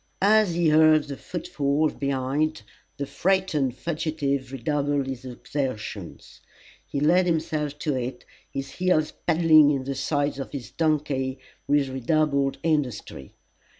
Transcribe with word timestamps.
As 0.23 0.55
he 0.55 0.69
heard 0.69 1.03
the 1.03 1.15
footfalls 1.15 1.93
behind, 1.93 2.63
the 2.97 3.05
frightened 3.05 3.77
fugitive 3.77 4.51
redoubled 4.51 5.05
his 5.05 5.25
exertions. 5.25 6.41
He 6.87 6.99
laid 6.99 7.27
himself 7.27 7.77
to 7.77 7.93
it, 7.95 8.25
his 8.49 8.71
heels 8.71 9.11
paddling 9.27 9.69
in 9.69 9.83
the 9.83 9.93
sides 9.93 10.39
of 10.39 10.53
his 10.53 10.71
donkey 10.71 11.37
with 11.67 11.89
redoubled 11.89 12.57
industry. 12.63 13.35